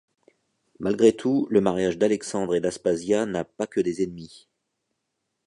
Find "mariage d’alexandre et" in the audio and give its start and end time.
1.61-2.59